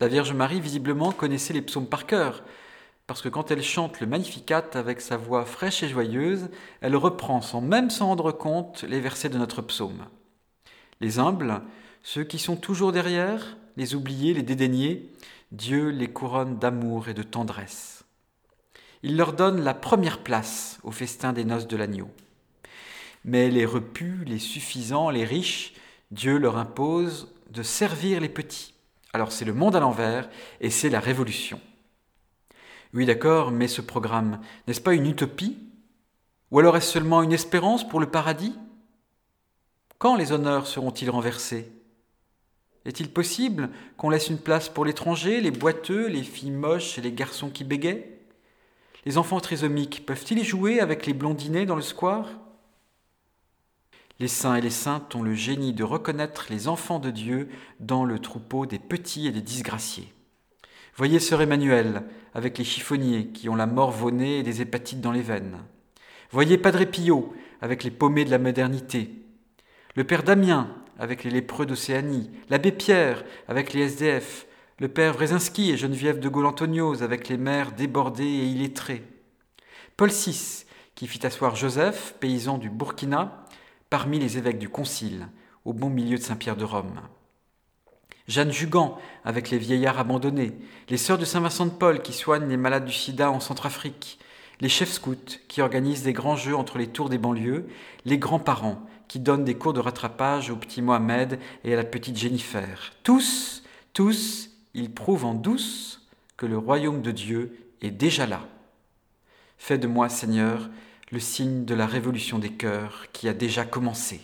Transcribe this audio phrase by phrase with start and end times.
[0.00, 2.44] La Vierge Marie, visiblement, connaissait les psaumes par cœur,
[3.08, 6.50] parce que quand elle chante le Magnificat avec sa voix fraîche et joyeuse,
[6.80, 10.04] elle reprend sans même s'en rendre compte les versets de notre psaume.
[11.00, 11.62] Les humbles,
[12.02, 15.10] ceux qui sont toujours derrière, les oubliés, les dédaignés,
[15.50, 18.04] Dieu les couronne d'amour et de tendresse.
[19.02, 22.10] Il leur donne la première place au festin des noces de l'agneau.
[23.24, 25.74] Mais les repus, les suffisants, les riches,
[26.12, 28.74] Dieu leur impose de servir les petits.
[29.12, 30.28] Alors c'est le monde à l'envers
[30.60, 31.60] et c'est la révolution.
[32.94, 35.58] Oui d'accord, mais ce programme, n'est-ce pas une utopie?
[36.50, 38.54] Ou alors est-ce seulement une espérance pour le paradis?
[39.98, 41.72] Quand les honneurs seront-ils renversés?
[42.84, 47.12] Est-il possible qu'on laisse une place pour l'étranger, les boiteux, les filles moches et les
[47.12, 48.06] garçons qui bégayent?
[49.04, 52.28] Les enfants trisomiques peuvent-ils jouer avec les blondinets dans le square?
[54.20, 58.04] Les saints et les saintes ont le génie de reconnaître les enfants de Dieu dans
[58.04, 60.12] le troupeau des petits et des disgraciés.
[60.96, 62.02] Voyez sœur Emmanuel
[62.34, 65.58] avec les chiffonniers qui ont la mort au et des hépatites dans les veines.
[66.32, 69.10] Voyez Padre Pio avec les paumés de la modernité.
[69.94, 72.28] Le père Damien avec les lépreux d'Océanie.
[72.50, 74.46] L'abbé Pierre avec les SDF.
[74.80, 79.04] Le père Wrezinski et Geneviève de Gaulle-Antonios avec les mères débordées et illettrées.
[79.96, 80.64] Paul VI
[80.96, 83.44] qui fit asseoir Joseph, paysan du Burkina,
[83.90, 85.28] parmi les évêques du Concile,
[85.64, 87.00] au bon milieu de Saint-Pierre de Rome.
[88.26, 90.52] Jeanne Jugan avec les vieillards abandonnés,
[90.88, 94.18] les sœurs de Saint-Vincent de Paul qui soignent les malades du sida en Centrafrique,
[94.60, 97.66] les chefs scouts qui organisent des grands jeux entre les tours des banlieues,
[98.04, 102.18] les grands-parents qui donnent des cours de rattrapage au petit Mohamed et à la petite
[102.18, 102.92] Jennifer.
[103.02, 103.62] Tous,
[103.94, 108.46] tous, ils prouvent en douce que le royaume de Dieu est déjà là.
[109.56, 110.68] Fais de moi, Seigneur,
[111.10, 114.20] le signe de la révolution des cœurs qui a déjà commencé.